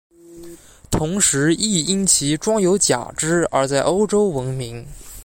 [0.89, 4.83] 同时亦因其装有假肢而在欧洲闻名。